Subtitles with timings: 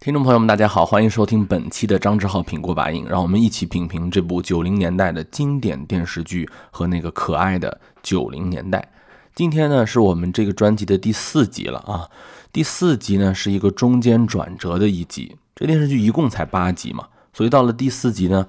[0.00, 8.86] 听众朋友们，大家好，欢迎收听本期的张志浩品过把瘾，让我们一起品评这部九零年代的经典电视剧和那个可爱的九零年代。
[9.34, 12.10] 今天呢，是我们这个专辑的第四集了啊。
[12.52, 15.36] 第四集呢，是一个中间转折的一集。
[15.54, 18.46] 这电视剧一共才八集嘛，所以到了第四集呢，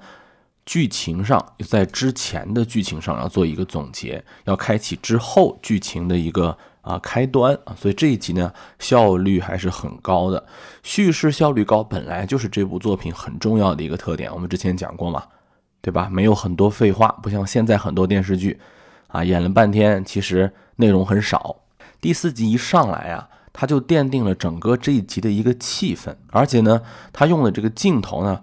[0.66, 6.58] 剧情上在之前的剧情上要做一个总结，要开启之后剧情的一个。
[6.86, 10.46] 啊，开端啊，所以这一集呢效率还是很高的，
[10.84, 14.32] 叙事效率高本来就是这部作品很重要的一个特点。
[14.32, 15.24] 我们之前讲过嘛，
[15.80, 16.08] 对吧？
[16.08, 18.60] 没有很多废话，不像现在很多电视剧，
[19.08, 21.56] 啊，演了半天其实内容很少。
[22.00, 26.80] 第四集一上来啊，它就奠定了整个这一集的一个气氛，而且呢，
[27.12, 28.40] 它用的这个镜头呢，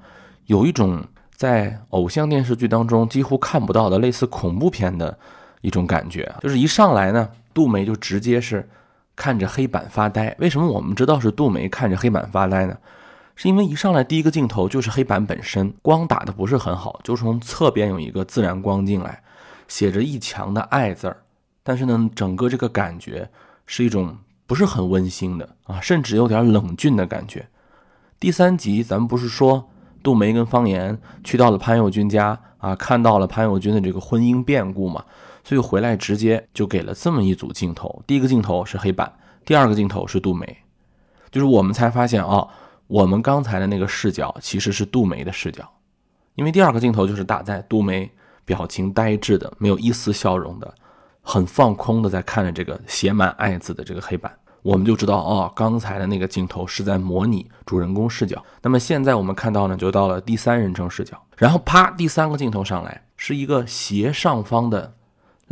[0.48, 1.02] 有一种
[1.34, 5.18] 在偶像电视剧当中几乎看不到的类似恐怖片的
[5.62, 7.30] 一种感觉，就是一上来呢。
[7.54, 8.68] 杜梅就直接是
[9.16, 10.36] 看着黑板发呆。
[10.40, 12.78] 为什么我们知道是杜梅看着黑板发呆呢？
[13.36, 19.24] 是因为一上来第一个镜头就是黑板本身，光打的不是很好，就从侧边有一个自然光进来，
[19.68, 21.18] 写着一墙的爱字儿。
[21.64, 23.28] 但是呢，整个这个感觉
[23.66, 27.48] 是一种不是很温馨的啊，甚至有点冷峻的感觉。
[28.20, 29.68] 第三集咱们不是说
[30.04, 35.04] 杜梅跟方言去到了潘友军家啊，看到了潘友军的这个婚姻变故嘛？
[35.44, 39.12] 所以回来直接就给了这么一组镜头，第一个镜头是黑板，
[39.46, 40.58] 第二个镜头是杜梅，
[41.30, 42.48] 就是我们才发现啊，
[42.88, 45.70] 我们刚才的那个视角其实是杜梅的视角，
[46.36, 48.10] 因为第二个镜头就是打在杜梅
[48.46, 50.74] 表情呆滞的、没有一丝笑容的、
[51.22, 58.42] 很放空的在看着这个写满爱字的这个黑板，我们就知道哦，刚才的那个镜头是在模拟主人公视角。
[58.62, 64.96] 那么现在我们看到呢，就到了第三人称视角，然后啪，第三个镜头上来是一个斜上方的。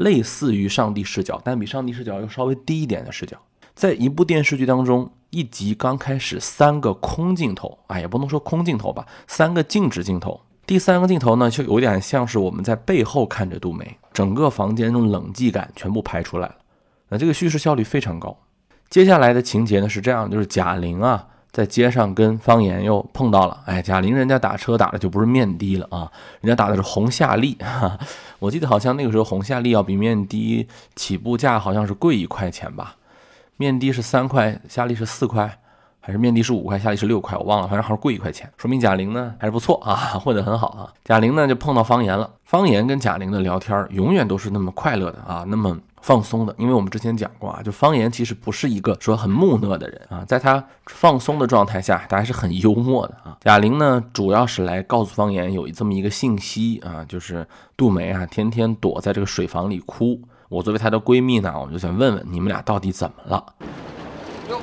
[0.02, 3.38] 类似于上帝视角，但比上帝视角要稍微低一点的视角，
[3.74, 10.42] 在一部电视剧当中，一集刚开始三个空镜头，哎，也不能说空镜头吧，三个静止镜头。
[10.66, 16.56] 第三个镜头呢，就有点像是我们在背后看着杜梅，整个房间那种冷寂感全部拍出来了。
[17.10, 18.38] 那这个叙事效率非常高。
[18.90, 21.28] 接下来的情节呢是这样，就是贾玲啊。
[21.52, 27.58] 在街上跟方言又碰到了，哎，贾玲人家打车打的就不是面的了啊，人家打的是红夏利，
[28.40, 32.96] 我记得好像那个时候红夏利要比面的起步价好像是贵一块钱吧，
[33.58, 35.60] 面的是三块，夏利是四块，
[36.00, 40.94] 还是面的是五块，夏利是六块，我忘了，反正还是贵一块钱，说明贾玲呢还是不错啊，混得很好啊。
[41.04, 45.78] 贾玲呢就碰到方言了，方言跟贾玲的聊天永远都是那么快乐的啊，那么。
[46.02, 53.38] 放松的，因为我们之前讲过啊，就方言其实不是一个说很木讷的人啊，在他放松的状态下，他还是很幽默的啊。
[53.42, 57.48] 贾玲呢，主要是来告诉方言有这么一个信息啊，就是
[57.78, 60.20] 杜梅啊，天天躲在这个水房里哭。
[60.50, 63.46] 我作为她的闺蜜呢，我就想问问你们俩到底怎么了？
[64.50, 64.60] 哟，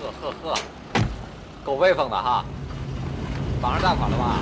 [0.00, 0.54] 呵呵呵，
[1.64, 2.44] 够威风的哈，
[3.60, 4.38] 绑上贷款了吧？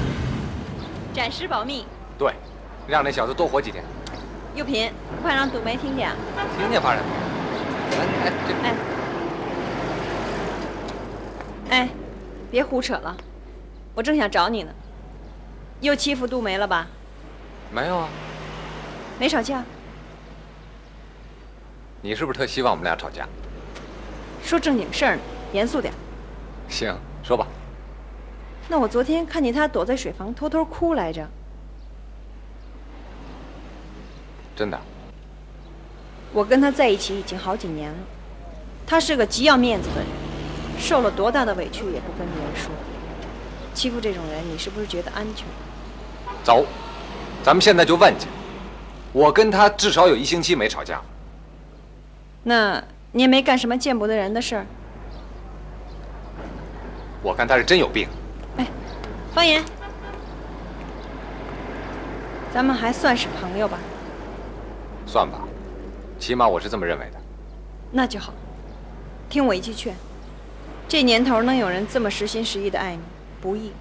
[1.17, 1.87] 暂时保密。
[2.19, 2.35] 对，
[2.87, 3.83] 让那小子多活几天。
[4.55, 6.11] 又品，快让杜梅听见。
[6.59, 7.09] 听见怕什么？
[7.91, 8.33] 哎，
[8.63, 8.75] 哎，
[11.71, 11.89] 哎，
[12.51, 13.17] 别胡扯了，
[13.95, 14.71] 我正想找你呢。
[15.81, 16.87] 又欺负杜梅了吧？
[17.73, 18.09] 没有啊。
[19.19, 19.65] 没吵架。
[22.03, 23.27] 你是不是特希望我们俩吵架？
[24.45, 25.23] 说正经事儿呢，
[25.55, 25.95] 严肃点。
[26.69, 27.47] 行，说吧。
[28.69, 31.27] 那我昨天看见他躲在水房偷偷哭来着。
[34.57, 34.81] 真的。
[36.33, 37.99] 我跟他在一起已经好几年了，
[38.87, 40.07] 他是个极要面子的人，
[40.79, 42.71] 受了多大的委屈也不跟别人说。
[43.73, 45.47] 欺负这种人，你是不是觉得安全？
[46.43, 46.67] 走，
[47.43, 48.27] 咱们现在就问去。
[49.13, 51.01] 我跟他至少有一星期没吵架。
[52.43, 54.67] 那你也没干什么见不得人的事儿。
[57.23, 58.09] 我看他是真有病。
[59.37, 59.63] 方言，
[62.55, 63.79] 咱们还算是朋友吧？
[65.07, 65.41] 算吧，
[66.19, 67.21] 起码我是这么认为的。
[67.93, 68.33] 那就好，
[69.29, 69.95] 听我一句劝，
[70.89, 73.03] 这年头能有人这么实心实意的爱你，
[73.39, 73.73] 不易。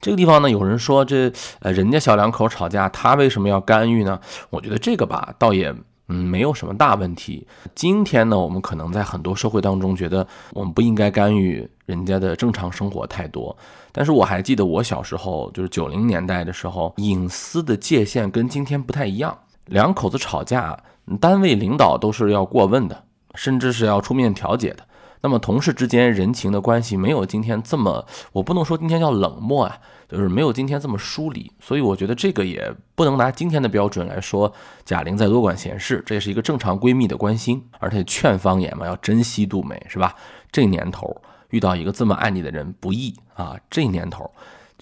[0.00, 4.20] 这个地方呢，有人说这呃，人家小两口吵架，他为什么要干预呢？
[4.50, 5.72] 我觉得这个吧，倒也。
[6.10, 7.46] 嗯，没有什么大问题。
[7.74, 13.56] 今天呢，我们可能在很多社会当中觉得我们不应该干预人家的正常生活太多。
[13.92, 19.36] 但是我还记得我小时候，就是九零年代的时候，隐私的界限跟今天不太一样。
[19.66, 20.76] 两口子吵架，
[21.20, 23.04] 单位领导都是要过问的，
[23.36, 24.84] 甚至是要出面调解的。
[25.22, 29.78] 那么同事之间人情的关系没有今天这么，我不能说今天叫冷漠啊，
[30.08, 31.52] 就是没有今天这么疏离。
[31.60, 34.52] 所以我觉得这个也不能拿今天的标准来说
[34.84, 40.14] 贾玲在多管闲事，这也是一个正常闺蜜的关心，而且劝方言嘛，要珍惜杜梅，是吧？
[40.50, 41.20] 这年头
[41.50, 44.30] 遇到一个这么爱你的人不易啊，这年头。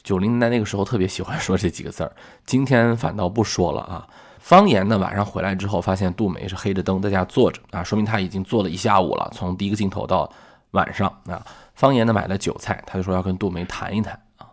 [0.05, 2.13] 九零年代那个时候特别喜欢说这几个字儿，
[2.47, 4.07] 今天反倒不说了啊。
[4.49, 10.33] 方言呢，晚上回来之后发现杜梅是黑着灯在家坐着啊，说明他已经坐了一下午了，从第一个镜头到
[10.71, 11.47] 晚上啊。
[11.75, 14.47] 方言呢买了韭菜，他就说要跟杜梅谈一谈啊。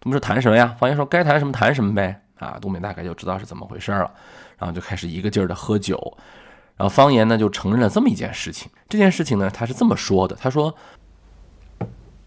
[0.00, 0.74] 杜梅说谈什么呀？
[0.80, 2.56] 方言说该谈什么谈什么呗啊。
[2.62, 4.10] 杜梅大概就知道是怎么回事了，
[4.56, 6.16] 然后就开始一个劲儿的喝酒。
[6.78, 10.74] 然后方言呢就承认了这么一件事情，这件事情呢他是这么说的，他说：“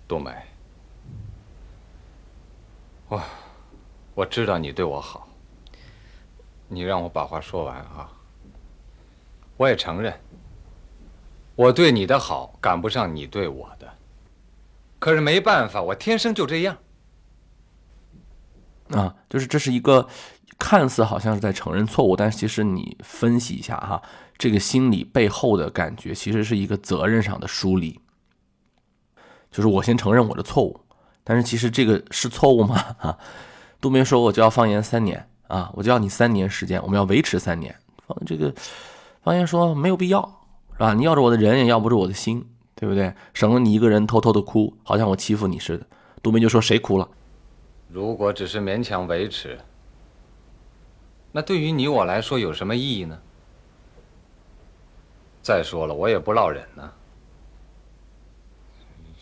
[0.07, 0.31] 杜梅。”
[3.09, 3.19] 我
[4.13, 5.27] 我知道你对我好，
[6.67, 8.09] 你让我把话说完啊。
[9.57, 10.13] 我也承认，
[11.55, 13.93] 我对你的好赶不上你对我的，
[14.99, 16.77] 可是没办法，我天生就这样。
[18.89, 20.07] 啊，就是这是一个
[20.59, 24.01] 看似好像是在承认错误，但是其实你分析一下哈，
[24.37, 27.99] 这个心理背后的感觉其实是一个责任上的疏离，
[29.49, 30.81] 就是我先承认我的错误。
[31.23, 32.75] 但是其实这个是错误吗？
[32.99, 33.17] 哈，
[33.81, 37.75] 杜明说：“我就要方言三年啊，我就要你三年时间，我们要维持三年。”
[38.07, 38.53] 方这个
[39.23, 40.21] 方言说：“没有必要，
[40.73, 40.93] 是吧？
[40.93, 43.13] 你要着我的人，也要不住我的心，对不对？
[43.33, 45.85] 省得你一个人偷偷的哭，好像我欺负你似的。”
[46.21, 47.07] 杜明就说：“谁哭了？
[47.89, 49.59] 如果只是勉强维持，
[51.31, 53.17] 那对于你我来说有什么意义呢？
[55.41, 56.91] 再说了，我也不落忍呢。”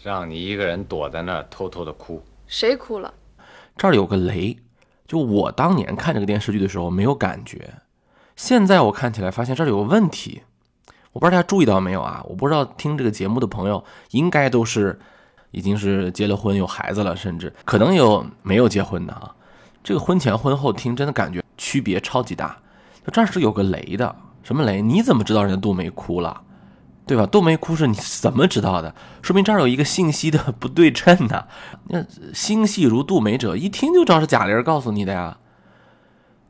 [0.04, 3.14] 让你一个人躲在那儿偷偷的哭，谁哭了？
[3.78, 4.58] 这儿有个雷，
[5.06, 7.74] 就我当年看这个电视剧的时候没有感觉，
[8.36, 10.42] 现在我看起来发现这儿有个问题，
[11.12, 12.24] 我不知道大家注意到没有啊？
[12.28, 15.00] 我不知道听这个节目的朋友应该都是
[15.52, 19.36] 已经是结了婚有孩子了，甚至可能有没有结婚的啊。
[19.84, 22.58] 这个婚前婚后听真的感觉区别超级大，
[23.06, 24.82] 就这儿是有个雷的，什么雷？
[24.82, 26.42] 你怎么知道人家杜梅哭了？
[27.06, 27.26] 对吧？
[27.26, 28.96] 杜梅哭是你怎么知道的？
[29.22, 31.46] 说明这儿有一个信息的不对称呢。
[31.90, 35.38] 那心细如杜梅者，一听就知道是贾玲告诉你的呀。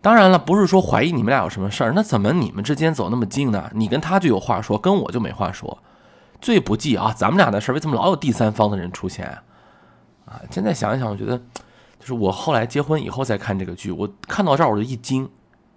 [0.02, 3.72] 当然了，不是说怀疑你们俩有什么事儿，那怎么你们之间走那么近呢？
[3.74, 5.78] 你跟他就有话说，跟我就没话说。
[6.42, 9.44] 最不济啊，咱们俩的事儿为什么老有第三方的人出现啊？
[10.26, 11.38] 啊，现在想一想，我觉得
[12.00, 15.28] 就是我后来结婚以后再看这个剧，我看到这儿我就一惊，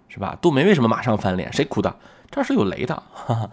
[0.09, 0.37] 是吧？
[0.41, 1.51] 杜梅为什么马上翻脸？
[1.51, 1.95] 谁哭的？
[2.29, 3.01] 这是有雷的。
[3.13, 3.49] 哈哈。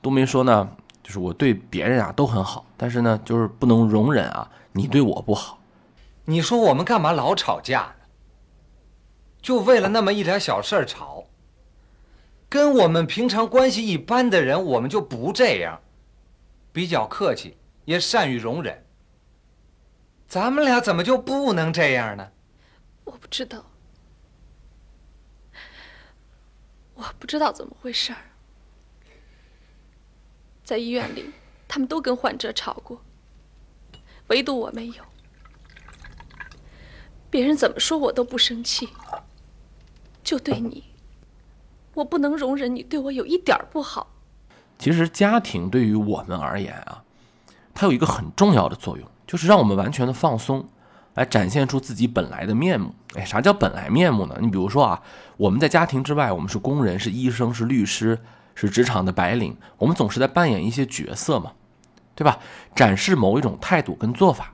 [0.00, 5.58] 杜梅说呢，就是我对别人啊都很好，但是呢，就是不能容忍啊你对我不好。
[6.24, 8.06] 你说我们干嘛老吵架呢？
[9.40, 11.24] 就为了那么一点小事儿吵？
[12.48, 15.80] 跟我们平常关系一般的人，我们就不这样，
[16.72, 18.84] 比较客气，也善于容忍。
[20.26, 22.28] 咱们俩怎么就不能这样呢？
[23.04, 23.64] 我不知道，
[26.94, 28.18] 我不知道怎么回事儿。
[30.68, 31.24] 在医院里，
[31.66, 33.00] 他们都跟患者吵过，
[34.26, 35.02] 唯独我没有。
[37.30, 38.86] 别人怎么说我都不生气，
[40.22, 40.84] 就对你，
[41.94, 44.08] 我不能容忍你对我有一点不好。
[44.78, 47.02] 其实家庭对于我们而言啊，
[47.72, 50.68] 它有一个很重要的作用，就是让我们完全的放松，
[51.14, 52.94] 来展现出自己本来的面目。
[53.14, 54.36] 哎，啥叫本来面目呢？
[54.42, 55.02] 你比如说啊，
[55.38, 58.18] 我们在家庭之外，我们是工人，是医生，是律师。
[58.60, 61.52] 是职场的白领，我们总是在扮演一些角色嘛，
[62.16, 62.38] 对吧？
[62.74, 64.52] 展示某一种态度跟做法。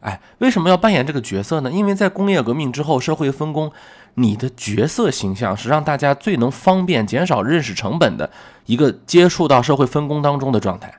[0.00, 1.70] 哎，为什么要扮演这个角色呢？
[1.70, 3.72] 因为在工业革命之后，社会分工，
[4.14, 8.30] 你的角色形象是让大家最能方便、减少认识成本的
[8.66, 10.94] 一个接触到社会分工当中的状态。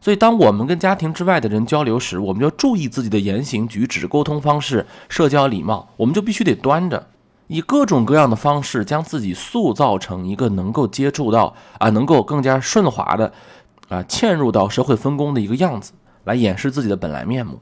[0.00, 7.09] 所以，当我们跟家庭之外的人交流时，我们要注意自己的言行举止、沟通方式、社交礼貌，我们就必须得端着。
[7.52, 13.32] 以各种各样的方式将自己塑造成一个能够接触到啊，能够更加顺滑的
[13.88, 15.90] 啊，嵌入到社会分工的一个样子，
[16.22, 17.60] 来掩饰自己的本来面目，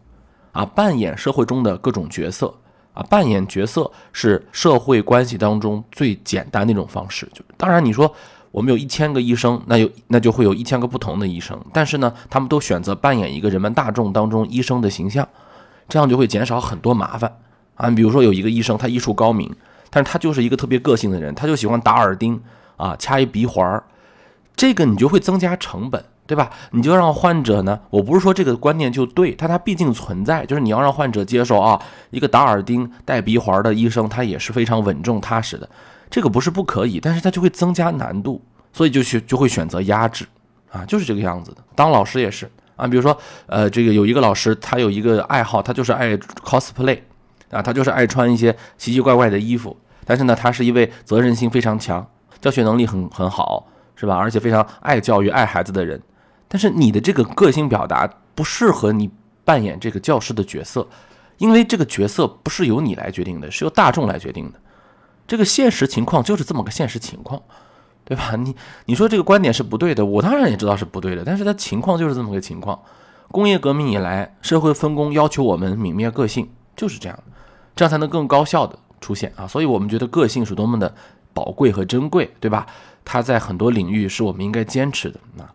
[0.52, 2.52] 啊，扮演社会中的各种角色
[2.92, 7.26] 啊，扮演角色是社会关系当中最简单的一种方式。
[7.32, 8.14] 就当然你说
[8.50, 15.26] 我们有一千个医生，那有那就会有一千个不同的医生，但是呢，他们都选择扮演一个人们大众当中医生的形象，
[15.88, 17.34] 这样就会减少很多麻烦
[17.76, 17.88] 啊。
[17.88, 19.50] 比如说有一个医生，他医术高明。
[19.90, 22.40] 但是他就是一个特别个性的人，他就喜欢打耳钉
[22.76, 23.82] 啊，掐一鼻环儿，
[24.56, 26.50] 这个你就会增加成本，对吧？
[26.72, 31.80] 你就让患者呢，我不是说这个观念就对，但它毕竟存在，就是你要让患者接受啊，
[32.10, 35.68] 一个打耳钉、戴鼻环的医生，他也是非常稳重踏实的，
[36.10, 38.42] 这个不是不可以，但是他就会增加难度，
[38.72, 40.26] 所以就去就会选择压制
[40.70, 41.58] 啊，就是这个样子的。
[41.74, 43.16] 当老师也是啊，比如说
[43.46, 46.98] 呃，这个有一个老师，他有一个爱好，他就是爱 cosplay
[47.50, 49.76] 啊，他就是爱穿一些奇奇怪怪的衣服。
[50.04, 52.06] 但是呢，他是一位责任心非常强、
[52.40, 54.16] 教学能力很很好，是吧？
[54.16, 56.00] 而且非常爱教育、爱孩子的人。
[56.48, 59.10] 但是你的这个个性表达不适合你
[59.44, 60.86] 扮演这个教师的角色，
[61.36, 64.58] 因为这个角色不是由你来决定的，是由大众来决定的。
[65.26, 67.42] 这个现实情况就是这么个现实情况，
[68.02, 68.34] 对吧？
[68.36, 72.80] 你你说这个观点是不对的，我当然也知道是不对的，但是它情况就是这么个情况。
[73.30, 77.24] 工业革命以来，社会分工要求我们泯灭个性，就是这样的，
[77.78, 79.46] 这样才能更高效的出现啊。
[79.46, 80.92] 所以我们觉得个性是多么的
[81.32, 82.66] 宝贵和珍贵，对吧？
[83.04, 85.18] 它在很多领域是我们应该坚持的。
[85.36, 85.48] 那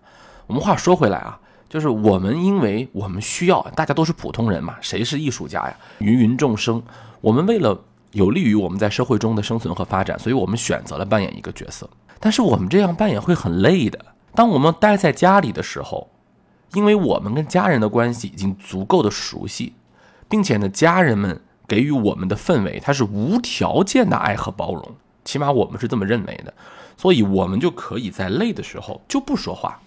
[0.47, 1.37] 我们话说回来啊，
[1.69, 5.77] 就是我们因为我们需要，大家都是普通人嘛，谁是艺术家呀？
[5.99, 6.81] 芸芸众生，
[7.21, 7.79] 我们为了。
[8.13, 11.89] 有利于我们在社会中的生存和发展，所以我们选择了扮演一个角色。
[12.19, 13.97] 但是我们这样扮演会很累的。
[14.35, 16.07] 当我们待在家里的时候，
[16.73, 19.73] 因为我们跟家人的关系已经足够的熟悉，
[20.29, 26.53] 并且呢，家人们给予我们的氛围，它是无条件的爱和包容，起码我们是这么认为的。
[26.97, 29.79] 所以，我们就可以在累的时候就不说话，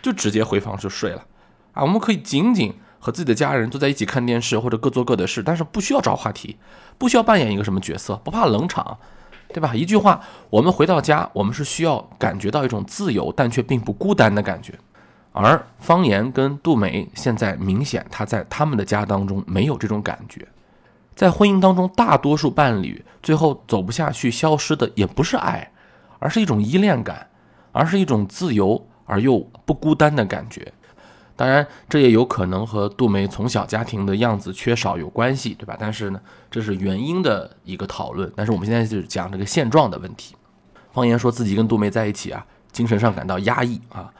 [0.00, 1.24] 就直接回房就睡了。
[1.72, 2.74] 啊，我们可以仅仅。
[3.04, 6.56] 和自己的家人坐在一起看电视，或者各做各的事，但是不需要找话题，
[6.98, 8.96] 不需要扮演一个什么角色，不怕冷场，
[9.48, 9.74] 对吧？
[9.74, 10.20] 一句话，
[10.50, 14.78] 我们回到家，我们是需要感觉到一种自由，但却并不孤单的感觉。
[15.32, 20.46] 而方言跟杜梅现在明显，他在他们的家当中没有这种感觉。
[21.14, 25.70] 在婚姻当中，大多数伴侣最后走不下去、消失的也不是爱，
[26.18, 27.28] 而是一种依恋感，
[27.70, 30.72] 而是一种自由而又不孤单的感觉。
[31.34, 35.76] 当然，这也有可能和杜梅从小家庭的样子缺少有关系，对吧？
[35.78, 38.30] 但是呢，这是原因的一个讨论。
[38.36, 40.36] 但是我们现在就是讲这个现状的问题。
[40.92, 44.12] 方言说自己跟杜梅在一起啊，精神上感到压抑啊。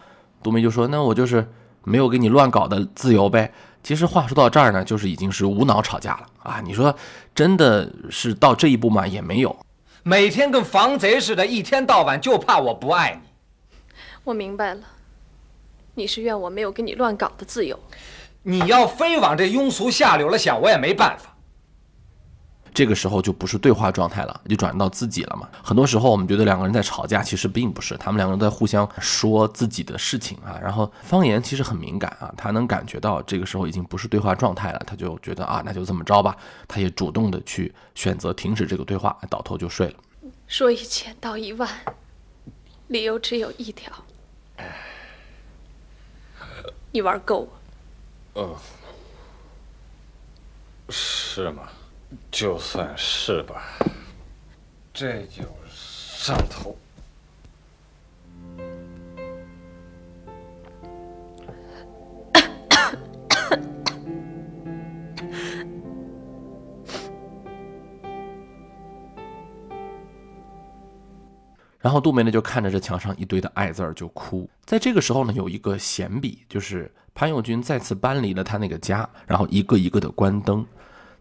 [0.43, 1.47] 杜梅就说：“那我就是
[1.85, 6.61] 没有给你乱搞的自由呗。”其实话说到这儿呢，就是已经是无脑吵架了啊。
[6.65, 6.95] 你说
[7.35, 9.07] 真的是到这一步吗？
[9.07, 9.57] 也没有，
[10.03, 13.29] 每天跟防贼似的，一天到晚就怕我不爱你。
[14.25, 14.81] 我明白了。
[15.95, 17.79] 你是怨我没有给你乱搞的自由，
[18.45, 21.32] 你要非往这庸俗下流了想，我也没办法。
[22.75, 25.49] 这个时候就不是对话状态了，就转到自己了嘛。
[25.63, 30.59] 很多时候我们觉得两个人在吵架，其实并不是，他们两个人在互相说自己的事情啊。
[30.63, 36.37] 然后方言其实很敏感啊，他能感觉到这个时候已经不是对话状态了，他就觉得啊，那就这么着吧。
[36.67, 39.95] 他也主动的去选择停止这个对话，倒头就睡了。
[40.49, 41.69] 说一千道一万，
[42.89, 43.93] 理由只有一条。
[46.91, 47.49] 你玩够了？
[48.35, 48.55] 嗯，
[50.91, 51.63] 是吗？
[52.31, 53.63] 就算是吧，
[54.93, 56.77] 这就上头。
[71.81, 74.49] 然后杜梅呢就看着这墙上一堆的爱字儿就哭。
[74.65, 80.65] 在这个时候呢，有一个闲笔，就是潘友军再次搬离了他那个家，然后一个一个的关灯。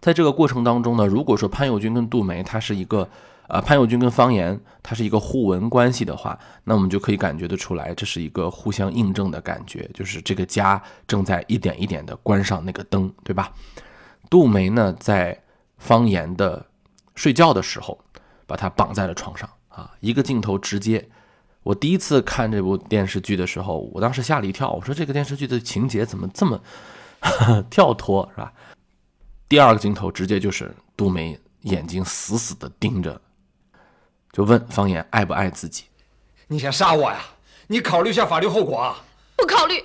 [0.02, 3.08] 在这个过程当中呢，如果说潘友军跟杜梅他是一个，
[3.48, 13.54] 呃，潘友军跟方言他是一个互文关系的话，那我们就可以感觉得出来，这是一个互相印证的感觉，就是这个家正在一点一点的关上那个灯，对吧？
[14.30, 15.40] 杜梅呢，在
[15.78, 16.66] 方言的
[17.16, 18.00] 睡觉的时候，
[18.48, 19.50] 把他绑在了床上。
[19.70, 21.08] 啊，一个镜头直接，
[21.64, 24.70] 我第一次看这部电视剧的时候，我当时吓了一跳。
[24.72, 26.60] 我说这个电视剧的情节怎么这么
[27.70, 28.52] 跳脱，是吧？
[29.52, 33.20] 第二个镜头直接就是杜梅眼睛死死的盯着，
[34.32, 35.88] 就问方言爱不爱自己？
[36.48, 37.22] 你想杀我呀？
[37.68, 39.04] 你考虑一下法律后果啊！
[39.36, 39.84] 不考虑。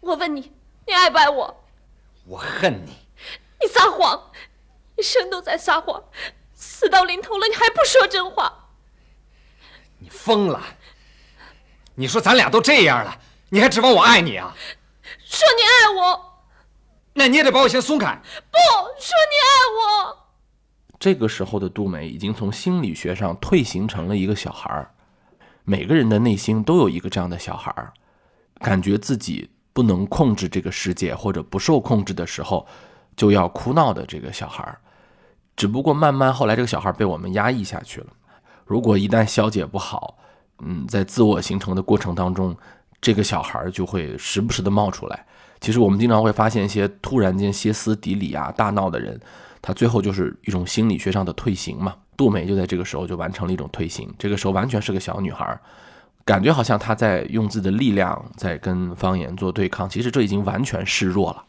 [0.00, 0.52] 我问你，
[0.86, 1.64] 你爱不爱我？
[2.26, 2.94] 我恨你。
[3.58, 4.22] 你撒谎，
[4.98, 6.04] 一生都在撒谎，
[6.52, 8.68] 死到临头了，你还不说真话。
[9.98, 10.62] 你疯了！
[11.94, 14.54] 你说咱俩都这样了，你还指望我爱你啊？
[15.24, 16.33] 说你爱我，
[17.14, 18.20] 那你也得把我先松开。
[18.50, 18.58] 不
[19.00, 20.16] 说你爱我。
[20.98, 24.90] 这个时候的杜梅已经从心理学上退行成了一个小孩儿。
[25.64, 27.92] 每个人的内心都有一个这样的小孩儿，
[28.60, 32.66] 感觉自己不能控制这个世界或者不受控制的时候，
[33.16, 34.78] 就要哭闹的这个小孩儿。
[35.56, 38.08] 只不过慢慢后来，这个小孩被我们压抑下去了。
[38.66, 40.18] 如果一旦消解不好，
[40.58, 42.56] 嗯，在自我形成的过程当中，
[43.00, 45.26] 这个小孩就会时不时的冒出来。
[45.64, 49.18] 其实我们经常会发现一些突然间歇斯底里啊、大闹的人，
[49.62, 51.94] 他最后就是一种心理学上的退行嘛。
[52.18, 55.58] 杜梅就在这个时候就完成了一种退行，这个时候完全是个小女孩，
[56.22, 61.42] 感觉好像她在用自己的力量在跟方言做对抗，其实这已经完全示弱了，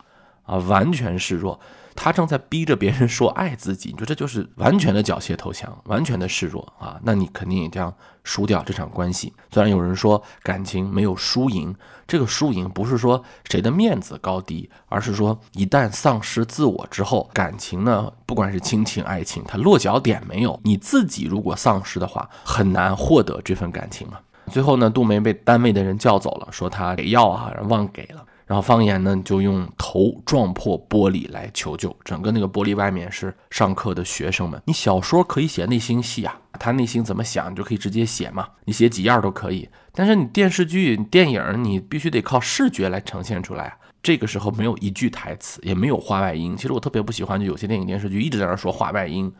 [0.46, 1.60] 啊，完全示弱。
[1.96, 7.00] 他正在逼着别人说爱自己， 你说这就是完全的缴械投降，完全的示弱啊！
[7.04, 9.34] 那你肯定也将输掉这场关系。
[9.52, 11.74] 虽然有人说感情没有输赢，
[12.06, 24.22] 这个输赢不是说谁的面子高低，而是说一旦丧失自我之后，感情呢，不管是亲情爱情，它落脚点没有，你自己如果丧失的话，很难获得这份感情啊。
[24.52, 28.24] 最后呢，杜梅被单位的人叫走了，说他给药啊，忘给了。
[28.46, 31.96] 然后方言呢，就用头撞破玻璃来求救。
[32.04, 34.62] 整个那个玻璃外面是上课的学生们。
[34.66, 38.48] 你小说可以写内心戏啊，他内心怎么想，你就可以直接写嘛。
[38.66, 39.68] 你写几页都可以。
[39.94, 43.78] 但是你电视剧、电影，你必须得靠视觉来呈现出来。
[44.04, 46.56] 这个时候没有一句台词，也没有话外音。
[46.56, 49.34] 其实我特别不喜欢，就有些电影电视剧一直在那说话外音，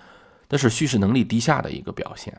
[0.50, 2.36] 那是叙事能力低下的一个表现。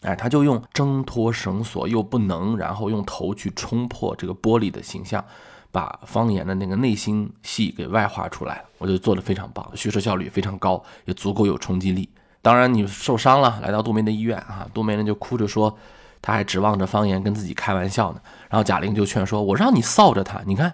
[0.00, 5.22] 哎，他就用挣脱绳索又不能，然后用头去冲破这个玻璃的形象。
[5.70, 12.08] 把方言的那个内心戏给外化出来了，我觉得做的非常棒，叙事效率非常高，也足够有冲击力。
[12.40, 15.76] 当然，你受伤了，来到杜梅的医院啊，杜梅呢就哭着说，
[16.22, 18.20] 他还指望着方言跟自己开玩笑呢。
[18.48, 20.72] 然后贾玲就劝说，我让你臊着他，你看，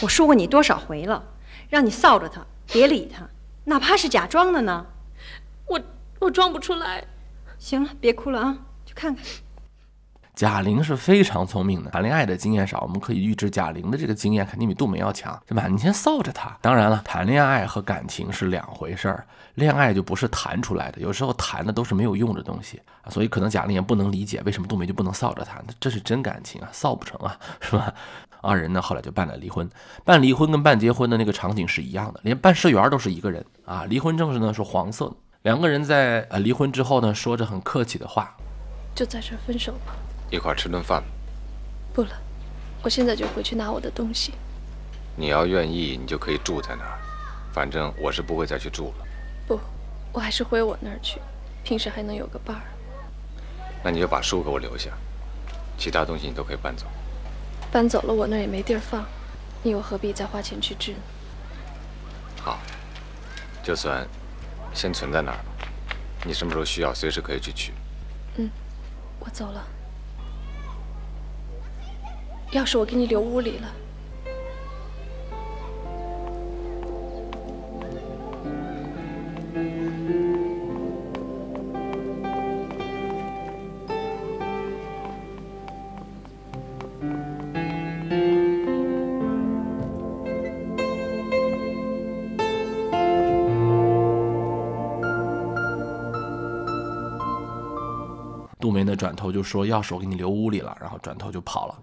[0.00, 1.22] 我说过你多少回了，
[1.68, 3.28] 让你臊着他，别理他，
[3.64, 4.86] 哪怕是假装的呢。
[5.66, 5.80] 我
[6.20, 7.04] 我装不出来。
[7.58, 9.24] 行了，别哭了啊，去看看。
[10.34, 15.66] 贾玲是非常聪明的，谈恋爱的经验少，我们可以预知贾玲的这个经验肯定比杜梅要强，对吧？
[15.68, 16.56] 你先臊着她。
[16.62, 23.10] 当然了，谈恋爱和感情是两回事儿，恋爱就不是谈出来的，有时候谈的都是没有用的东西啊。
[23.10, 27.92] 所以可能贾玲也不能理解为什么杜梅就不能臊着她，这是真感情啊，臊不成啊，是吧？
[28.40, 29.68] 二人呢后来就办了离婚，
[30.02, 33.84] 办离婚跟办结婚的那个场景是一样的，连办事员都是一个人啊。
[33.84, 38.34] 离婚证是呢是黄色的，两个人在呃离婚之后呢说着很客气的话，
[38.94, 39.92] 就在这分手吧。
[40.32, 41.04] 一块吃顿饭。
[41.92, 42.10] 不了，
[42.82, 44.32] 我现在就回去拿我的东西。
[45.14, 46.98] 你要愿意，你就可以住在那儿。
[47.52, 49.06] 反正我是不会再去住了。
[49.46, 49.60] 不，
[50.10, 51.20] 我还是回我那儿去，
[51.62, 52.62] 平时还能有个伴儿。
[53.84, 54.90] 那你就把书给我留下，
[55.76, 56.86] 其他东西你都可以搬走。
[57.70, 59.04] 搬走了，我那儿也没地儿放，
[59.62, 60.98] 你又何必再花钱去治呢？
[62.40, 62.58] 好，
[63.62, 64.08] 就算
[64.72, 65.44] 先存在那儿吧。
[66.24, 67.74] 你什么时候需要，随时可以去取。
[68.36, 68.48] 嗯，
[69.20, 69.62] 我走了。
[72.52, 73.72] 钥匙我给你留屋里了。
[98.60, 101.74] 杜梅呢，转头就说：“钥匙我给你留屋里了。”然后转头就跑了。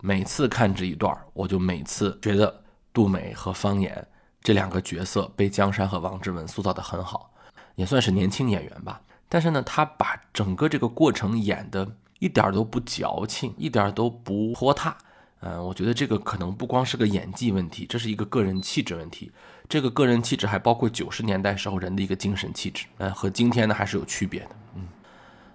[0.00, 4.06] 每次看这一段，我就每次觉得杜美和方言
[4.42, 7.32] 这两个角色被江山和王志文塑造的很好，
[7.74, 9.00] 也算是年轻演员吧。
[9.28, 11.86] 但是呢，他把整个这个过程演的
[12.18, 14.96] 一点都不矫情，一点都不拖沓。
[15.42, 19.30] 嗯，我觉得这个可能不光是个演技问题，这是一个个人气质问题。
[19.68, 24.56] 这个个人气质还包括九十年代时候人的一个精神气质，嗯，和今天呢还是有区别的。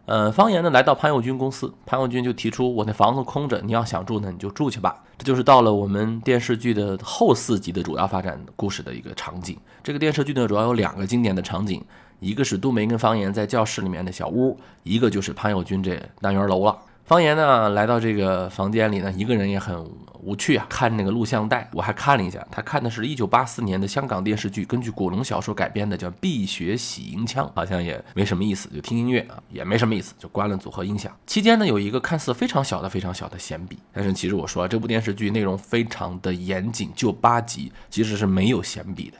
[0.06, 5.04] 呃，方言呢来到潘友军公司，潘友军就提出我那房子空着，你要想住呢你就住去吧。
[5.18, 9.58] 这就是到了我们电视剧的后四集的主要发展故事的一个场景。
[9.84, 11.84] 这个电视剧呢主要有两个经典的场景，
[12.20, 16.78] 一个是杜梅跟方言在教室里面的小屋，一个就是潘友军这单元楼了。
[17.06, 19.88] 方言呢，来到这个房间里呢，一个人也很
[20.24, 20.66] 无趣啊。
[20.68, 31.16] 看那个录像带，我还看了一下，他看的是一九八四年的香港电视剧，根据古龙小说改编的，叫《碧血洗银枪》，好像也没什么意思，就听音乐啊，也没什么意思，就关了组合音响。
[31.28, 39.18] 期间呢，有一个看似非常小的、非常小的闲笔，但是其实我说这部电视剧内容非常的严谨，就八集，其实是没有闲笔的。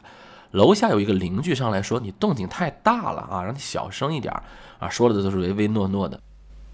[0.50, 4.34] 楼下有一个邻居上来说：“你动静太大了啊，让你小声一点
[4.80, 6.18] 啊。”说的都是唯唯诺诺的。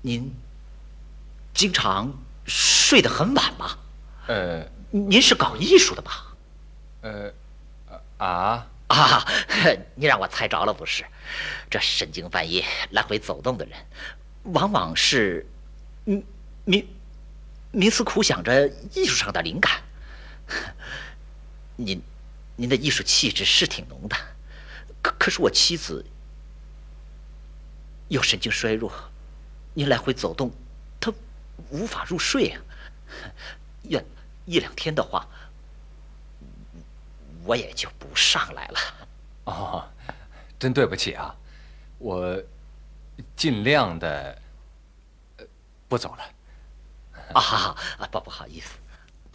[0.01, 0.33] 您。
[1.55, 2.13] 经常
[2.47, 3.79] 睡得很晚吗？
[4.27, 6.35] 呃，您是搞艺术的吧？
[7.03, 7.33] 呃，
[8.19, 9.27] 啊啊！
[9.95, 11.05] 你让我猜着了不是？
[11.71, 13.79] 这深更半夜来回走动的人，
[14.45, 15.47] 往往是
[16.07, 16.23] 冥
[16.67, 16.85] 冥
[17.73, 19.83] 冥思苦想着艺术上的灵感。
[21.77, 22.03] 您
[22.57, 24.17] 您的艺术气质是挺浓的，
[25.03, 26.05] 可可是我妻子
[28.09, 28.93] 又神经衰弱，
[29.75, 30.51] 您来回走动。
[31.71, 32.61] 无法入睡啊！
[33.83, 34.01] 一
[34.45, 35.27] 一两天的话，
[37.45, 38.79] 我也就不上来了。
[39.45, 39.89] 哦，
[40.59, 41.35] 真对不起啊，
[41.99, 42.41] 我
[43.37, 44.41] 尽量的
[45.89, 46.23] 不走了。
[47.35, 48.75] 啊，啊，不不好意思，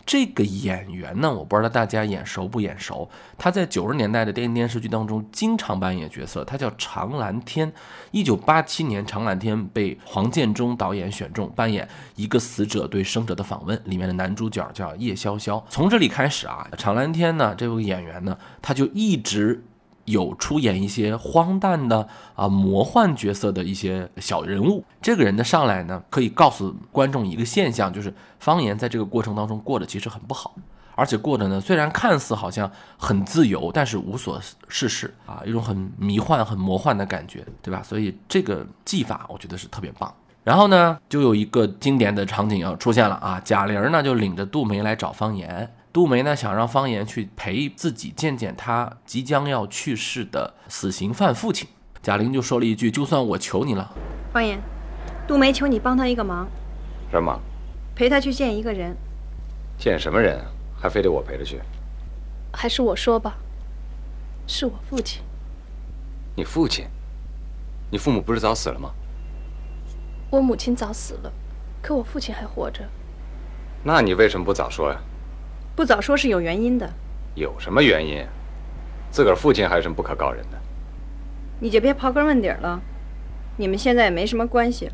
[0.08, 3.08] 这个演员呢，我不知道大家眼熟不眼熟。
[3.38, 7.72] 他在九十年代的电影电视剧当中经常扮演角色，他叫常蓝天。
[8.12, 15.62] 一九八七年，常蓝天被黄建中导演选中扮演一个死者对生者的访问，里面的男主角叫叶潇潇。
[15.70, 19.62] 从这里开始啊，常蓝天呢这位演员呢，他就一直。
[20.08, 30.56] 有出演一些荒诞的啊魔幻角色的一些小人物，这个人的上来呢，可以告诉观众一个现象，就是方言在这个过程当中过得其实很不好，
[30.96, 37.84] 而且过得呢虽然看似好像很自由，但是无所事事啊，一种很迷幻、很魔幻的感觉，对吧？
[37.84, 40.13] 所以这个技法我觉得是特别棒。
[40.46, 45.70] 然后呢，就有一个经典的场景要出现了啊，贾玲呢就领着杜梅来找方言。
[45.93, 51.67] 杜梅呢想让方言去陪自己见见他即将要去世的死刑犯父亲，
[52.04, 53.91] 贾玲就说了一句：“就算我求你了。”
[54.32, 54.60] 方言，
[55.28, 56.47] 杜梅求你帮他一个忙，
[57.12, 57.39] 什么？
[57.95, 58.95] 陪他去见一个人。
[59.80, 60.39] 见什么人？
[60.80, 61.60] 还非得我陪着去？
[62.54, 63.36] 还是我说吧，
[64.45, 65.23] 是我父亲。
[66.36, 66.86] 你父亲？
[67.89, 68.91] 你父母不是早死了吗？
[70.30, 71.32] 我母亲早死了，
[71.82, 72.88] 可我父亲还活着。
[73.84, 75.00] 那你为什么不早说呀？
[75.78, 76.92] 不早说是有原因的，
[77.36, 78.26] 有什么原因？
[79.12, 80.58] 自个儿父亲还有什么不可告人的？
[81.60, 82.82] 你就别刨根问底了。
[83.58, 84.94] 你们现在也没什么关系了。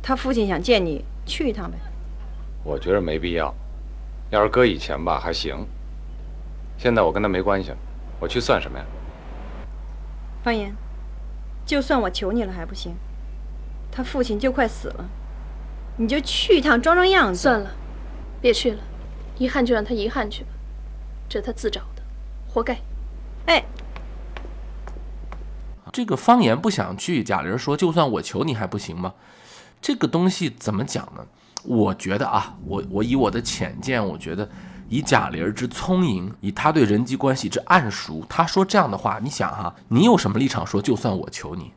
[0.00, 1.76] 他父亲想见你，去一趟呗。
[2.62, 3.52] 我觉着没必要。
[4.30, 5.66] 要是搁以前吧还行，
[6.78, 7.76] 现在我跟他没关系了，
[8.20, 8.84] 我去算什么呀？
[10.44, 10.72] 方言，
[11.66, 12.94] 就算我求你了还不行。
[13.90, 15.10] 他父亲就快死了，
[15.96, 17.40] 你就去一趟装装样子。
[17.40, 17.72] 算了，
[18.40, 18.78] 别去了。
[19.38, 20.50] 遗憾就让他遗憾去吧，
[21.28, 22.02] 这他自找的，
[22.48, 22.78] 活该。
[23.46, 23.64] 哎，
[25.92, 29.14] 这个方言不想去，贾玲说：“就算我求你还不行吗？”
[29.82, 31.26] 这个东西怎么讲呢？
[31.64, 34.48] 我觉得啊，我我以我的浅见，我觉得
[34.88, 41.72] 以贾玲之聪颖，以她对人际关系之谙熟，她说这样的话，你想哈，你有什么立场说就算我求你？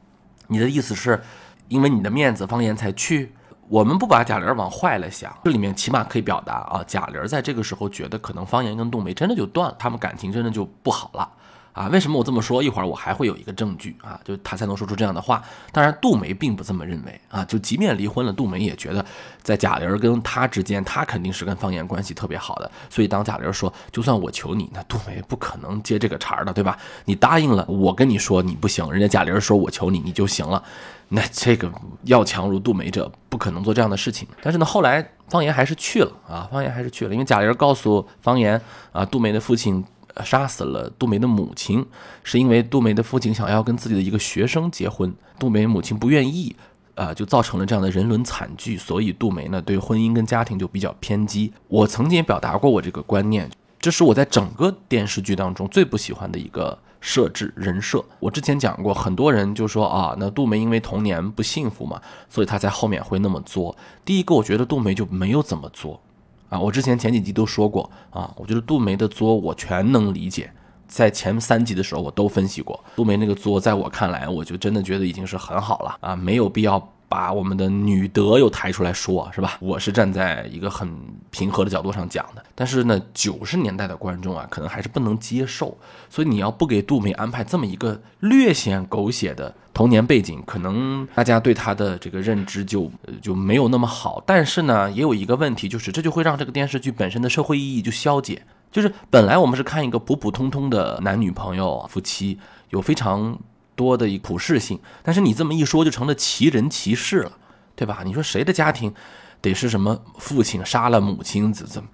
[0.47, 1.23] 你的意思是，
[1.67, 3.33] 因为你的面子，方言才去？
[3.67, 11.29] 我们不把贾玲往坏了想，这里面起码可以表达啊，贾玲在这个时候觉得可能方言跟杜梅真的就断了，他们感情真的就不好了。
[11.75, 11.87] 啊。
[11.89, 12.63] 为什么我这么说？
[12.63, 15.43] 一会儿我还会有一个证据啊，就他才能说出这样的话。
[15.71, 19.05] 当然，杜梅并不这么认为啊，就即便离婚了，杜梅也觉得
[19.43, 22.71] 在贾玲儿跟他之间，他肯定是跟方言关系特别好的。
[22.89, 26.77] 所以当贾玲儿说就算我求你，那杜梅不可能接这个茬儿的，对吧？
[27.03, 30.63] 你答应了，我跟你说你不行，人家贾玲儿说我求你，你就行了。
[31.09, 31.71] 那这个
[32.05, 34.27] 要强如杜梅者，不可能做这样的事情。
[34.41, 38.59] 但是呢，后来方言还是去了啊，方言还是去了，因为贾玲儿告诉方言
[38.91, 39.85] 啊，杜梅的父亲
[40.23, 41.85] 杀死了杜梅的母亲，
[42.23, 46.55] 是因为杜梅的父亲想要跟自己的一个学生结婚，杜梅母亲不愿意，
[46.95, 48.77] 啊，就造成了这样的人伦惨剧。
[48.77, 51.51] 所以杜梅呢，对婚姻跟家庭就比较偏激。
[51.67, 53.49] 我曾经也表达过我这个观念，
[53.79, 56.77] 这是我在整个电视剧当中最不喜欢的一个。
[57.01, 63.77] 设置人设，我之前讲过，很多人就说啊，那杜梅因为童年不幸福嘛，所以她在后面会那么作。
[64.03, 66.01] 第一个，我觉得杜梅就没有怎么作，
[66.49, 70.51] 啊，我之前前几集都说过啊，我觉得杜梅的作我全能理解，
[70.87, 76.91] 在前三集的时候我都分析过，杜梅那个作，在我看来，我就真的觉得已经是很好了啊，没有必要。
[77.15, 79.57] 把我们的女德又抬出来说，是吧？
[79.61, 80.85] 我是站在一个很
[81.31, 82.43] 平和的角度上讲的。
[82.53, 85.77] 但是呢，九十年代的观众啊，可能还是不能接受。
[86.09, 94.21] 所以你要不给杜梅安排这么一个略显狗血的童年背景，可能大家对她的这个认知就就没有那么好。
[94.25, 98.41] 但是呢，也有一个问题，就是这就会让这个电视剧本身的社会意义就消解。
[98.73, 102.37] 就是本来我们是看一个普普通通的男女朋友夫妻，
[102.71, 103.39] 有非常。
[103.75, 107.31] 多的一普适性，但是你这么一说，就成了奇人奇事了，
[107.75, 108.01] 对吧？
[108.05, 108.93] 你说谁的家庭
[109.41, 111.89] 得是什么父亲杀了母亲，怎怎么，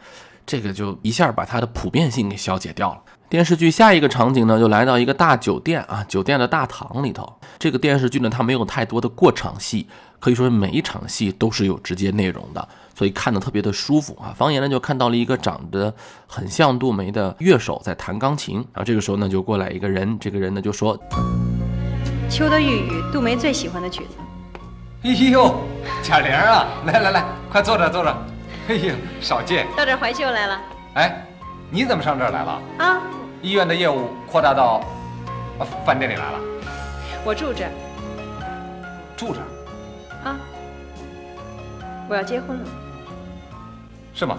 [0.46, 3.02] 这个就一下把它的普遍性给消解掉了。
[3.30, 7.34] 电视剧下一个场景呢，就来到一个大酒店啊，酒店的大堂里头。
[7.58, 9.88] 这个电视剧呢，它没有太多的过场戏，
[10.20, 14.36] 可以说每一场戏都是有直接内容的，所以看的特别的舒服啊。
[14.36, 15.94] 方言呢就看到了一个长得
[16.28, 21.00] 很像杜梅的乐手在弹钢琴，然后这个时候呢就过来一个人，这个人呢就说。
[22.30, 24.16] 秋的玉雨，杜梅最喜欢的曲子。
[25.04, 25.56] 哎呦，
[26.02, 28.18] 贾玲啊，来来来，快坐着坐着。
[28.68, 29.68] 哎呀，少见。
[29.76, 30.62] 到这怀秀来了。
[30.96, 31.26] 哎，
[31.70, 32.62] 你怎么上这儿来了？
[32.78, 33.02] 啊，
[33.42, 34.82] 医院的业务扩大到
[35.86, 36.40] 饭店里来了。
[37.26, 37.72] 我住这儿。
[39.18, 40.30] 住这儿？
[40.30, 40.40] 啊，
[42.10, 42.66] 我要结婚了。
[44.14, 44.38] 是吗？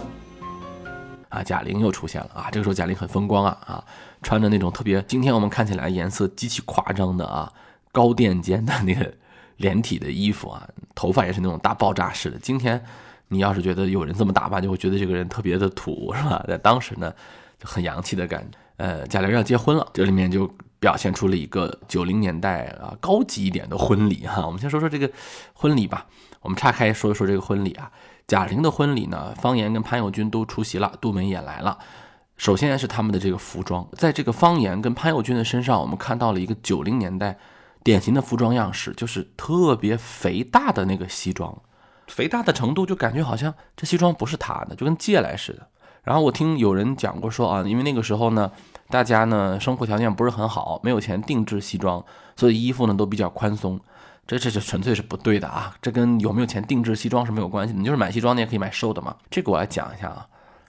[1.28, 2.48] 啊，贾玲又出现了啊！
[2.52, 3.84] 这个时候贾玲很风光啊啊，
[4.22, 7.50] 穿着那种特别今天我们看起来颜色极其夸张的啊。
[7.92, 9.12] 高垫肩的那个
[9.58, 12.38] 连体的衣服啊， 头发也是那种大爆炸式的。
[12.38, 12.82] 今天
[13.28, 16.42] 你要是觉得有人这么打扮，就会觉得这个人特别的土，是吧？
[16.48, 17.12] 在当时呢，
[17.58, 18.58] 就很洋气的感觉。
[18.78, 24.44] 呃，贾玲要结婚了，这里面就表现出了一个九零年代啊高级一点的婚礼哈。
[24.46, 25.08] 我们先说说这个
[25.52, 26.06] 婚礼吧，
[26.40, 27.92] 我们岔开说一说这个婚礼啊。
[28.26, 31.78] 贾玲的婚礼呢，方言跟潘友军都出席了，杜梅也来了。
[32.36, 37.38] 首先是他们的这个服装，在这个方言跟潘友军的身上，我们看到了一个九零年代
[37.82, 41.56] 典型的服装样式，就是特别肥大的那个西装，
[42.06, 45.66] 肥大的程度就感觉好像这西装不是他的，就跟借来似的。
[46.02, 48.50] 然后我听有人讲过说啊，因为那个时候呢，
[48.88, 52.04] 大家呢生活条件不是很好，没有钱定制西装，
[52.36, 53.80] 所以衣服呢都比较宽松。
[54.26, 55.74] 这这是纯粹是不对的啊！
[55.82, 57.78] 这跟有没有钱定制西装是没有关系的。
[57.78, 59.16] 你就是买西装，你也可以买瘦的嘛。
[59.30, 60.26] 这个我来讲一下啊，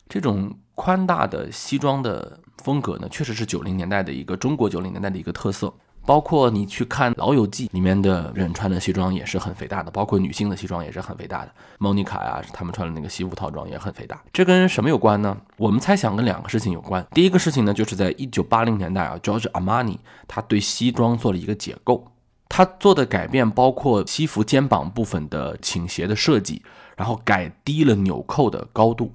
[0.09, 0.51] 这种。
[0.75, 5.71] 宽大的西装的风格呢，确实是九零年代的一个中国九零年代的一个特色。
[6.05, 11.51] 包括你去看《老友记》里面的人穿的西装也是很肥大的，包括女性的西装也是很肥大的。
[11.77, 14.21] 莫妮卡呀，他们穿的那个西服套装也很肥大。
[14.31, 15.37] 这跟什么有关呢？
[15.57, 17.05] 我们猜想跟两个事情有关。
[17.11, 22.11] 第一个事情呢，就是在一九八零年代啊，George Armani 他对西装做了一个解构，
[22.49, 26.61] 他做的改变包括西服肩膀部分的倾斜的设计，
[26.97, 29.11] 然后改低了纽扣的高度。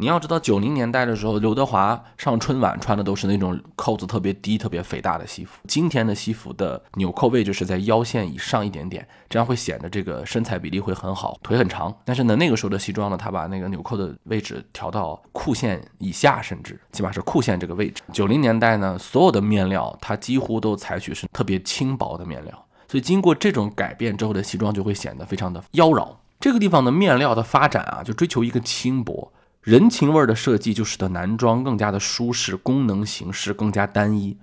[0.00, 5.60] 你要知道，九零年代的时候，刘德华上春晚穿的都是那种扣子特别低、特别肥大的西服。
[5.68, 11.94] 今天的西服的纽扣位置是在腰线以上一点点，这样会显得这个身材比例会很好，腿很长。
[12.02, 18.02] 但是呢，那个时候的西装呢，他把那个纽扣的位置调到裤线以下，甚至起码是裤线这个位置。
[18.10, 26.08] 九零年代呢，所有的面料它几乎都采取是特别轻薄的面料，所以经过这种改变之后的西装就会显得非常的妖娆。
[26.40, 29.30] 这个地方的面料的发展啊，就追求一个轻薄。
[29.62, 34.36] 人情味儿的设计就使得男装更加的舒适，功能形式更加单一。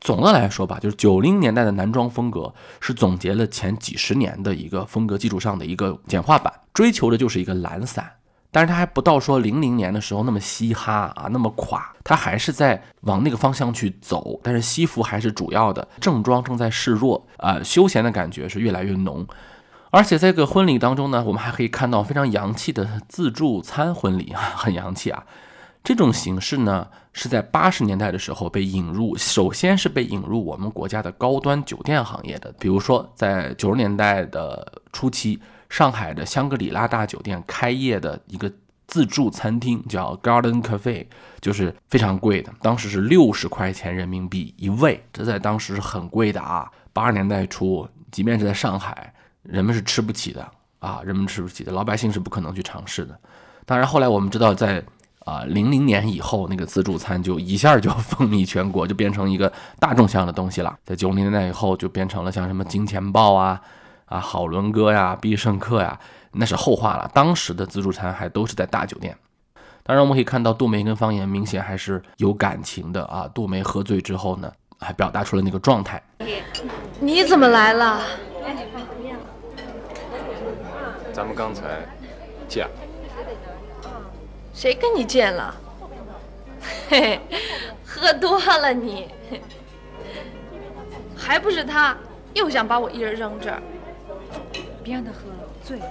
[0.00, 8.08] 总的来说吧，就是九零年代的男装风格是总结了前几十年的一个风格基础上的一个简化版，追求的就是一个懒散。
[8.50, 14.38] 但是它还不到说零零年的时候那么嘻哈啊，那么垮，它还是在往那个方向去走。
[14.42, 19.26] 但是西服还是主要的，正装正在示弱啊，休闲的感觉是越来越浓。
[19.90, 25.24] 而且在这个婚礼当中呢，我们还可以看到非常洋气的自助餐婚礼啊，很洋气啊。
[25.82, 32.52] 这种形式呢，是在八十年代的时候被引入，首先是被引入我们国家的高端酒店行业的。
[32.58, 38.52] 比如说，在九十年代的初期，上海的香格里拉大酒店开业的一个
[38.86, 41.06] 自助餐厅叫 Garden Cafe，
[41.40, 46.70] 就是非常贵的，当时是六十块钱人民币一位，这在当时是很贵的啊。
[46.92, 49.14] 八十年代初，即便是在上海。
[49.42, 50.46] 人们是吃不起的
[50.78, 53.18] 啊，人们吃不起的，老百姓是不可能去尝试的。
[53.64, 54.82] 当然，后来我们知道，在
[55.20, 60.78] 啊零零年以后，那个自助餐就一下就 风靡全国，就变成一个大众向的东西了。
[60.84, 63.60] 在九零年代以后，就变成了像什么金钱豹啊、
[64.06, 65.98] 啊好伦哥呀、必胜客呀，
[66.32, 67.10] 那是后话了。
[67.12, 69.16] 当时的自助餐还都是在大酒店。
[69.82, 73.28] 当然，我们可以看到杜梅跟方言明显还是有感情的啊。
[73.34, 76.02] 杜梅喝醉之后呢，还表达出了那个状态。
[77.00, 78.00] 你怎么来了？
[81.18, 81.80] 咱们刚才
[82.46, 82.70] 见了，
[84.54, 85.52] 谁跟你见了？
[86.88, 87.20] 嘿嘿，
[87.84, 89.08] 喝多了你，
[91.16, 91.96] 还不是他，
[92.34, 93.60] 又想把我一人扔这儿。
[94.84, 95.86] 别让他喝了，醉了。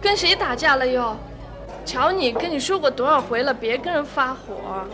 [0.00, 1.16] 跟谁打架了又？
[1.84, 4.86] 瞧你，跟你说过多少回了，别跟人发火。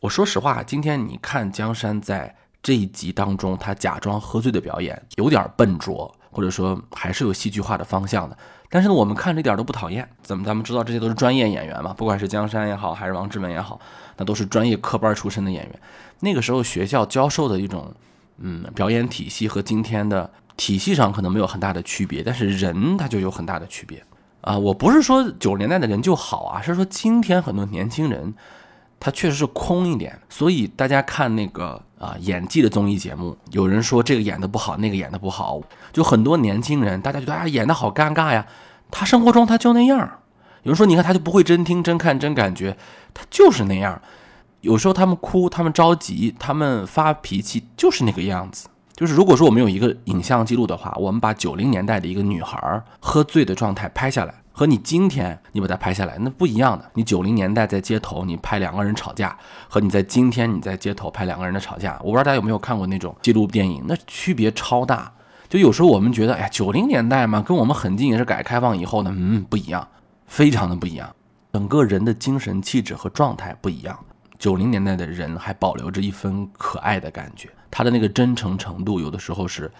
[0.00, 2.34] 我说实话，今天你看江山在。
[2.64, 8.34] 这一集当中，他假装喝醉的表演有点笨拙，或者说还是有戏剧化的方向的。
[8.70, 10.08] 但是呢，我们看着一点都不讨厌。
[10.22, 11.92] 怎么咱们知道这些都是专业演员嘛？
[11.92, 13.78] 不管是江山也好，还是王志文也好，
[14.16, 15.80] 那都是专业科班出身的演员。
[16.20, 17.92] 那个时候学校教授的一种，
[18.38, 24.02] 嗯，表演体系和今天的体系上可能没有很大的区别，但是人他就有很大的区别
[24.40, 24.56] 啊。
[24.56, 28.34] 我不是说九十年代的人就好啊，是说今天很多年轻人。
[29.00, 35.60] 他确实是空一点，所以大家看那个啊演技的综艺节目，有人说这个演的不好，那个演的不好，
[35.92, 38.46] 就很多年轻人，大家觉得啊演的好尴尬呀。
[38.90, 39.98] 他生活中他就那样，
[40.62, 42.76] 有人说你看他就不会真听真看真感觉，
[43.14, 44.00] 他就是那样。
[44.60, 48.68] 有时候他们哭，他们着急，他们发脾气，就是那个样子。
[48.94, 54.43] 就是如果说我们有一个影像记录的话，我们把九零年代的一个女孩喝醉的状态拍下来。
[54.56, 56.88] 和你今天你把它拍下来，那不一样的。
[56.94, 59.36] 你九零年代在街头你拍两个人吵架，
[59.68, 65.12] 和你在今天你在街头拍两个人的吵架，我不知道大家有没有看过那种纪录电影，那区别超大。
[65.48, 69.88] 就有时候我们觉得，哎呀，九零年代嘛，跟我们很近，也是改革开放以后呢，嗯，不一样，
[70.26, 71.12] 非常的不一样，
[71.52, 73.98] 整个人的精神气质和状态不一样。
[74.38, 77.48] 九零年代的人还保留着一份可爱的感觉。
[77.70, 79.70] 他的那个真诚程度，有的时候是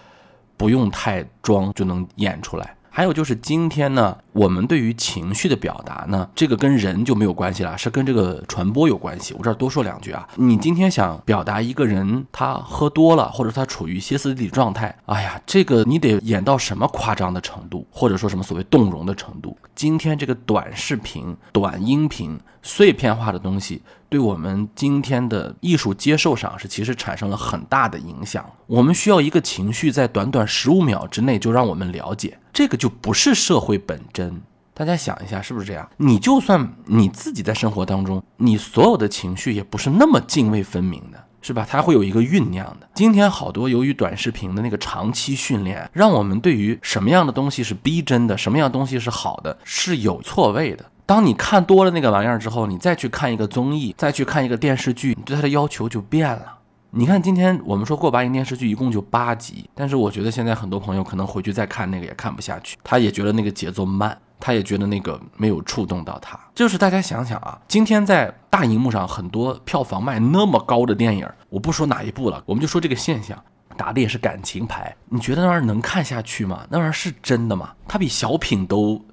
[0.57, 2.75] 不用太装就能演出来。
[2.89, 9.33] 还有就是今天呢，我们对于情绪的表达呢，这个跟人就没有关系了，是跟这个传播有关系。
[9.37, 19.57] 我这儿多说两句啊，你今天想表达一个人他喝多了，或者他处于歇斯底里状态，哎呀，这个你得演到什么夸张的程度，或者说什么所谓动容的程度。
[19.73, 23.81] 今天这个短视频、短音频、碎片化的东西。
[24.07, 28.45] 对我们今天的艺术接受上是其实产生了很大的影响。
[28.65, 34.24] 我们需要一个情绪在短短十五秒之内就让我们了解，这个就不是社会本真。
[34.73, 35.89] 大家想一下，是不是这样？
[35.97, 41.65] 你就算你自己在生活当中，你所有的情绪也不是那么泾渭分明的，是吧？
[41.69, 42.89] 它会有一个酝酿的。
[42.93, 50.83] 今天好多由于短视频的那个长期训练，让我们对于什么样的东西是逼真的，什么样东西是好的，是有错位的。
[51.05, 56.57] 当你看多了那个玩意儿之后，你再去看一个综艺，再去看一个电视剧，你对它的要求就变了。
[56.97, 66.39] 你看，今天我们说过把瘾电视剧一共就八集，但是我觉得现在很多朋友可能回去再看那个也看不下去，他也觉得那个节奏慢，他也觉得那个没有触动到他。
[66.55, 73.37] 就是大家想想啊，今天在大荧幕上很多票房卖那么高的电影，我不说哪一部了，我们就说这个现象，
[73.75, 74.95] 打的也是感情牌。
[75.09, 76.65] 你觉得那玩意儿能看下去吗？
[76.69, 77.73] 那玩意儿是真的吗？
[77.89, 79.03] 它比小品都。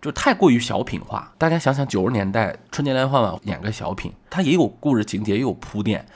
[0.00, 6.06] 就太过于小品化，大家想想九十年代春节联欢晚会演个小品，它也有故事情节，也有铺垫。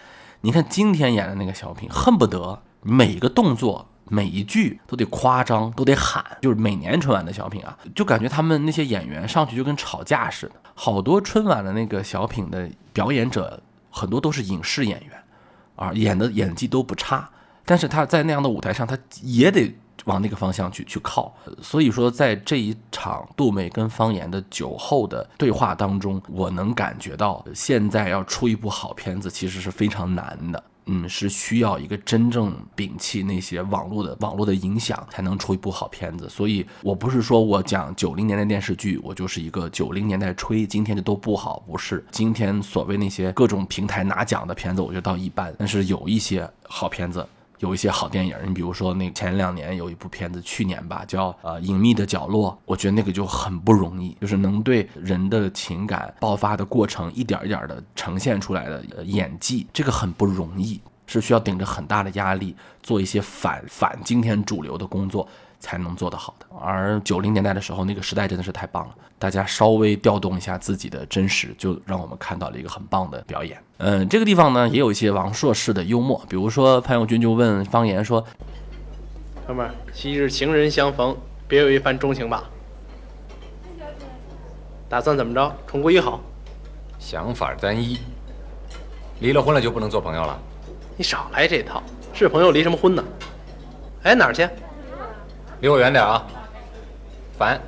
[0.43, 6.25] 你看今天演的那个小品，恨不得每一个动作、每一句都得夸张，都得喊。
[6.41, 10.53] 就是每年春晚的小品啊，就感觉他们那些演员上去就跟吵架似的。
[10.75, 15.23] 好多春晚的那个小品的表演者，很多都是影视演员，
[15.77, 17.31] 啊，演的演技都不差，
[17.65, 19.75] 但是他在那样的舞台上，他也得。
[20.05, 36.29] 往那个方向去去靠，所以说在这一场杜美跟方言的酒后的对话当中，我能感觉到现在要出一部好片子其实是非常难的，嗯，是需要一个真正摒弃那些网络的网络的影响才能出一部好片子。
[36.29, 42.05] 所以我不是说我讲九零年代电视剧，我就是一个九零年代吹，今天就都不好，不是。
[42.11, 47.25] 今天所谓那些各种平台拿奖的片子，我觉得倒一般，但是有一些好片子。
[47.63, 65.29] 有一些好电影，你比如说那前两年有一部片子，去年吧，叫呃隐秘的角落，我觉得那个就很不容易，就是能对人的情感爆发的过程一点一点的呈现出来的演技，这个很不容易，是需要顶着很大的压力做一些反反今天主流的工作。
[65.63, 66.47] 才能做得好的。
[66.61, 68.95] 而九零年代的时候，那个时代真的是太棒了。
[69.19, 73.57] 大家稍微调动一下自己的真实，就让我们看到了一个很棒的表演。
[73.79, 76.21] 嗯，这个地方呢，也有一些王朔式的幽默。
[76.29, 78.23] 比如说潘友军就问方言说
[79.47, 82.45] ：“哥们儿，昔日情人相逢，别有一番钟情吧？
[84.89, 85.57] 打算怎么着？
[85.67, 86.21] 重归于好？
[86.99, 87.99] 想法单一。
[89.21, 90.37] 离了婚了就不能做朋友了？
[90.97, 91.81] 你少来这套，
[92.13, 93.05] 是朋友离什么婚呢？
[94.03, 94.49] 哎，哪儿去？”
[95.63, 96.27] 离我远点啊！
[97.39, 97.61] 烦。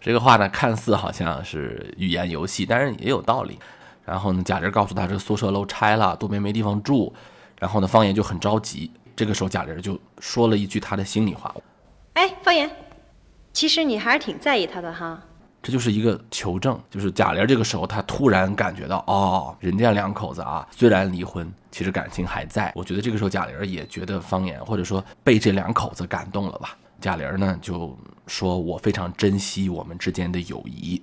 [0.00, 3.58] 这个话呢，看似好像是语言游戏，但是也有道理。
[4.06, 7.12] 然后呢，贾玲告诉他，这个宿舍楼拆了，杜梅没地方住。
[7.58, 8.90] 然后呢，方言就很着急。
[9.14, 11.54] 这个时候，贾玲就说了一句他的心里话
[12.14, 12.70] ：“哎，方言，
[13.52, 15.22] 其实你还是挺在意他的哈。”
[15.70, 22.72] 这就是一个求证，就是贾玲这个时候，她突然感觉到，哦，人家两口子啊，虽然离婚，其实感情还在。
[22.74, 26.76] 我觉得这个时候贾玲也觉得方言，或者说被这两口子感动了吧。
[27.00, 31.00] 贾玲呢就说：“我非常珍惜我们之间的友谊，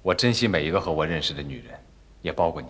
[0.00, 1.78] 我珍惜每一个和我认识的女人，
[2.22, 2.68] 也包括你。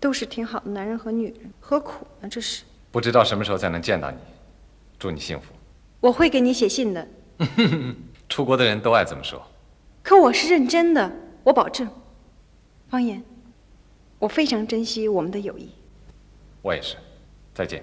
[0.00, 2.28] 都是挺好的男人和女人，何苦呢？
[2.30, 4.16] 这是不知道什么时候才能见到你，
[4.98, 5.52] 祝你幸福。
[6.00, 7.06] 我会给你写信的。
[8.30, 9.44] 出国的人都爱这么说。”
[10.08, 11.90] 可我是认真的，我保证。
[12.88, 13.20] 方言，
[14.20, 15.68] 我非常珍惜我们的友谊。
[16.62, 16.94] 我也是，
[17.52, 17.82] 再见。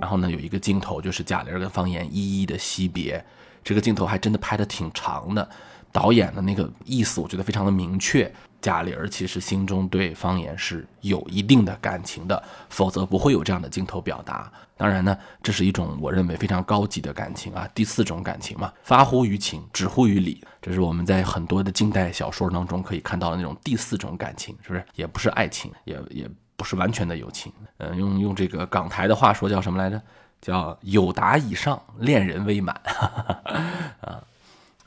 [0.00, 3.24] 然后呢，有一个镜头就是贾玲跟方言一一的惜别，
[3.64, 5.50] 这个镜头还真的拍的挺长的。
[5.92, 8.32] 导演的那个意思，我觉得非常的明确。
[8.60, 14.50] 贾玲儿其实心中对方言是有一定的感情的，否则不会有这样的镜头表达。
[14.76, 20.40] 当然呢，这是一种我认为非常高级的感情啊，第四种感情嘛，发乎于情，止乎于理。
[20.60, 24.84] 这是我们在很多的近代小说当中可以看到的那种第四种感情，是不是？
[24.94, 27.52] 也不是爱情，也也不是完全的友情。
[27.78, 30.00] 嗯，用用这个港台的话说叫什么来着？
[30.40, 32.80] 叫有达以上，恋人未满。
[34.02, 34.22] 啊。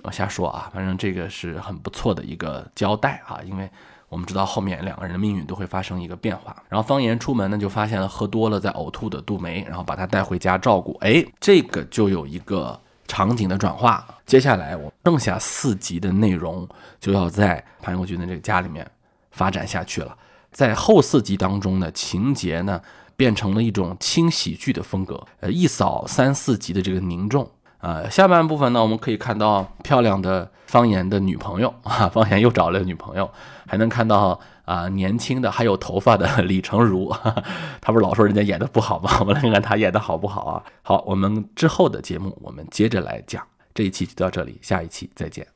[0.06, 3.68] 我瞎说啊，反正这个是很不错的一个交代啊，因为
[4.08, 6.56] 我们知道后面两个人的命运都会发生一个变化。
[6.70, 10.96] 然后方言出门呢，就发现了喝多了在呕吐的杜梅，然后把她带回家照顾。
[11.02, 14.06] 哎，这个就有一个场景的转化。
[14.28, 16.68] 接下来我剩下四集的内容
[17.00, 18.90] 就要在潘国军的这个家里面
[19.32, 20.16] 发展下去了。
[20.52, 22.80] 在后四集当中呢，情节呢
[23.16, 27.50] 变成了一种轻喜剧的风格，呃，一扫三四集的这个凝重。
[27.86, 33.30] 呃，下半部分呢，我们可以看到漂亮的方言的女朋友 啊，方言又找了女朋友，
[33.68, 37.14] 还能看到啊年轻的还有头发的李成儒，
[37.80, 39.12] 他不是老说人家演的不好吗？
[39.22, 40.64] 我们来看看他演的好不好啊？
[40.82, 45.55] 好，我们之后的节目我们接着来讲，这一期就到这里，下一期再见。